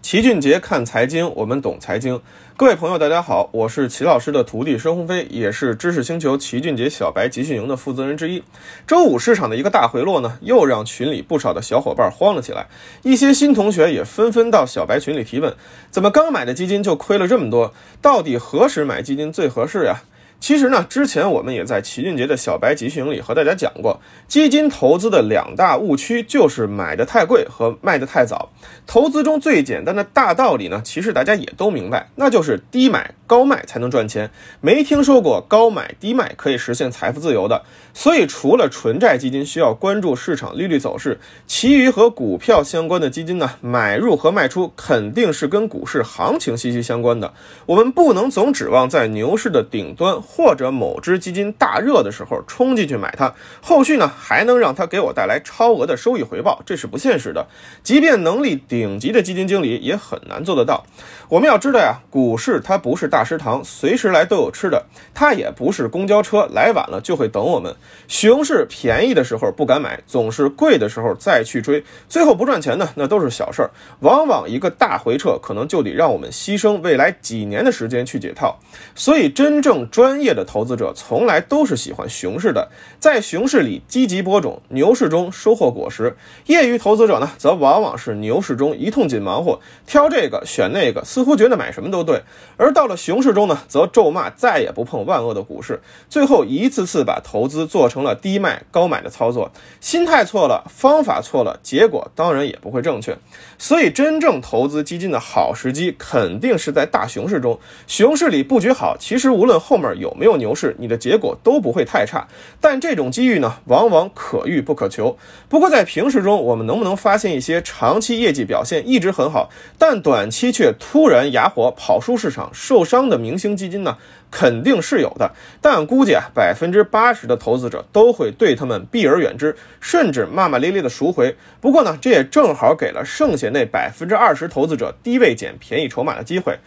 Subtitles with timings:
[0.00, 2.20] 齐俊杰看财经，我们懂财经。
[2.56, 8.42] 各位朋友，大家好，我是齐老师的徒弟申鸿飞，也是知识星球齐俊杰小白集训营的负责人之一。
[8.86, 12.68] 周五市场的一个大回落呢，又让群里不少的小伙伴慌了起来。
[13.02, 15.54] 一些新同学也纷纷到小白群里提问：
[15.90, 17.74] 怎么刚买的基金就亏了这么多？
[18.00, 20.02] 到底何时买基金最合适呀？
[20.40, 28.50] 其实呢，之前我们也在齐俊杰的小白集训营里和大家讲过，基金投资的两大误区就是买的太贵和卖的太早。
[28.86, 34.30] 投资中最简单的大道理呢，其实大家也都明白，那就是低买高卖才能赚钱。
[34.60, 37.62] 没听说过高买低卖可以实现财富自由的。
[37.92, 41.18] 所以，除了纯债基金需要关注市场利率走势，
[41.48, 47.34] 其余和股票相关的基金呢，买入和卖出肯定是跟股市行情息息相关的。
[47.66, 50.22] 我们不能总指望在牛市的顶端。
[50.30, 57.48] 或者某只基金大热的时候冲进去买它，后续呢还能让它给我带来超额的收益回报，这是不现实的。
[57.82, 60.84] 即便能力顶级的基金经理也很难做得到。
[61.28, 67.74] 我们要知道呀，股市它不是大食堂，随时来都有吃的；它也不是公交车，来晚了就会等我们。
[68.06, 73.70] 熊市便宜的时候不敢买，总是贵的时候再去追，最后不赚钱呢，那都是小事儿。
[74.00, 78.58] 往往一个大回撤可能就得让我们牺牲未来几年的时间去解套。
[78.94, 86.16] 所以真正专业的投资者从来都是喜欢熊市的，在熊市里积极播种，牛市中收获果实。
[86.46, 92.22] 业余投资者呢，则往往是牛市中一通紧忙活，挑这个选那个，似乎觉得买什么都对。
[92.56, 99.50] 而到了熊市中呢，则咒骂再也不碰万恶的股市，最后一次次把投资做成了低卖高买的操作。
[99.80, 103.16] 心态错了，方法错了，结果当然也不会正确。
[103.58, 107.58] 所以，真正投资基金的好时机，肯定是在大熊市中。
[107.86, 110.07] 熊市里布局好，其实无论后面有。
[110.08, 112.26] 有没有牛市，你的结果都不会太差。
[112.60, 115.18] 但这种机遇呢，往往可遇不可求。
[115.48, 123.98] 不过在平时中，我们能不能发现一些长期业绩表现一直很好，但短期却突然哑火跑输市场受伤的明星基金呢？
[124.30, 125.32] 肯定是有的。
[125.62, 131.34] 但估计啊，百分之八十的投资者都会对他们避而远之，甚至骂骂咧咧的赎回。
[131.60, 136.58] 不过呢，这也正好给了剩下那百分之二十投资者低位捡便宜筹码的机会。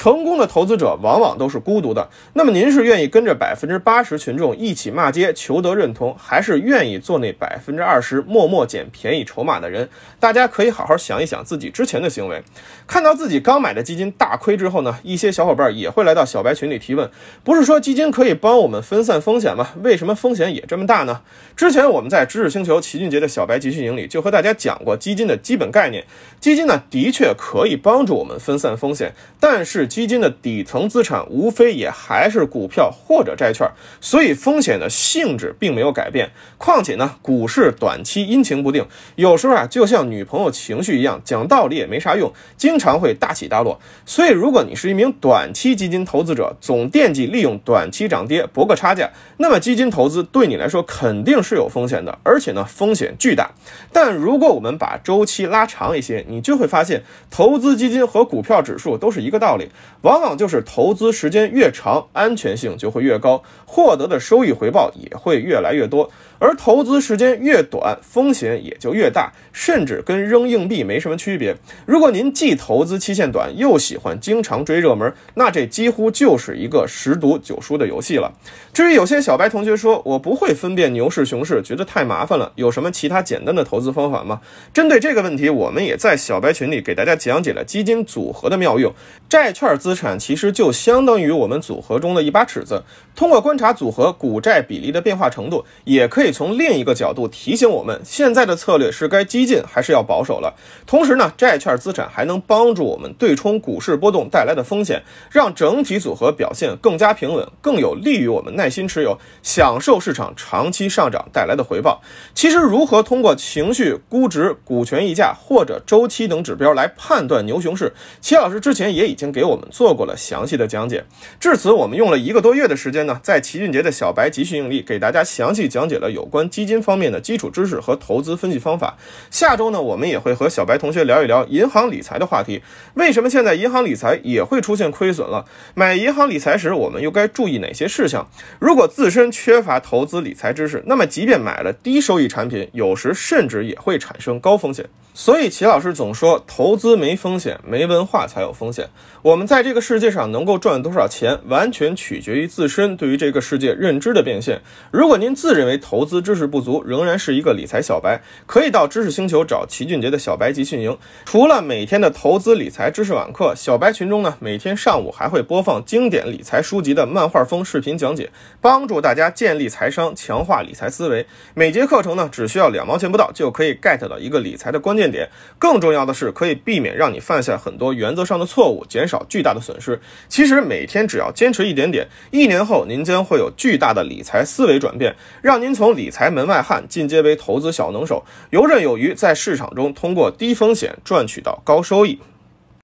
[0.00, 2.08] 成功的投资者往往都是孤独的。
[2.32, 9.90] 那么您是愿意跟着百分之八十群众一起骂街求得认同，还是愿意做那百分之二十默默捡便宜筹码的人？
[10.18, 12.42] 大家可以好好想一想自己之前的行为。
[12.86, 17.10] 看到自己刚买的基金大亏之后呢，一些小伙伴也会来到小白群里提问：
[17.44, 19.68] 不是说基金可以帮我们分散风险吗？
[19.82, 21.20] 为什么风险也这么大呢？
[21.54, 26.06] 之前我们在知识星球齐俊杰的小白集训营里就和大家讲过基金的基本概念。
[26.40, 29.89] 基金呢，的确可以帮助我们分散风险，但是。
[29.90, 33.68] 基金的底层资产无非也还是股票或者债券，
[34.00, 36.30] 所以风险的性质并没有改变。
[36.56, 38.86] 况且呢，股市短期阴晴不定，
[39.16, 43.80] 有时候啊，就像女朋友情绪一样，讲道理也没啥用，经常会大起大落。
[44.06, 53.50] 所以，如果你是一名短期基金投资者，总惦记利用短期涨跌博个差价，那么基金投资对你来说肯定是有风险的，而且呢，风险巨大。
[53.92, 59.69] 但如果我们把周期拉长一些，你就会发现，投资基金和股票指数都是一个道理。
[60.02, 66.10] 往往就是投资时间越长，安全性就会越高，获得的收益回报也会越来越多。
[66.40, 71.54] 而投资时间越短，风险也就越大，甚至跟扔硬币没什么区别。
[71.84, 78.32] 如果您既投资期限短，又喜欢经常追热门，那这几乎就是一个十赌九输的游戏了。
[78.72, 84.40] 至于有些小白同学说，我不会分辨牛市熊市，觉得太麻烦了，有什么其他简单的投资方法吗？
[84.72, 88.90] 针对这个问题，我们也在小白群里给大家讲解了基金组合的妙用。
[89.28, 92.82] 债券资产其实就相当于我们组合中的一把尺子，
[93.14, 96.29] 通过观察组合股债比例的变化程度，也可以。
[96.30, 100.54] 从另一个角度提醒我们，现在的策略是该激进还是要保守了。
[100.86, 112.00] 同时呢，债券资产还能帮助我们对冲股市波动带来的风险，让整体组合表现更加平稳，更有利于我们耐心持有，享受市场长期上涨带来的回报。
[112.34, 121.04] 其实，如何通过情绪、估值、股权溢价或者周期等指标来判断牛熊市，齐老师之前也已经给我们做过了详细的讲解。
[121.38, 126.19] 至此，我们用了一个多月的时间呢，在齐俊杰的小白集训营里给大家详细讲解了有。
[126.20, 128.98] 有关基金方面的基础知识和投资分析方法。
[129.30, 132.62] 下周呢，我们也会和小白同学聊一聊银行理财的话题。
[132.94, 135.46] 为什么现在银行理财也会出现亏损了？
[135.74, 138.28] 买银行理财时，我们又该注意哪些事项？
[138.58, 144.84] 如果自身缺乏投资理财知识，那么即便买了低收益产品，有时甚至也会产生高风险。
[145.12, 148.88] 所以，齐老师总说，投资没风险，没文化才有风险。
[149.22, 154.62] 我们在这个世界上能够赚多少钱，完全取决于自身对于这个世界认知的变现。
[154.92, 160.98] 如果您自认为投资，资知识不足，仍然是一个理财小白，可以到知识星球找齐俊杰的小白集训营。
[161.24, 168.28] 除了每天的投资理财知识网课，小白群中呢，每天上午还会播放经典理财书籍的漫画风视频讲解，
[168.60, 171.24] 帮助大家建立财商，强化理财思维。
[171.54, 175.28] 每节课程呢，只需要两毛钱不到，就可以 get 到一个理财的关键点。
[175.60, 180.00] 更重要的是，可以避免让你犯下很多原则上的错误，减少巨大的损失。
[180.28, 192.18] 其实每天只要坚持一点点，一年后您将会有巨大的理财思维转变，让您从理财门外汉进阶为投资小能手，游刃有余，在市场中通过低风险赚取到高收益。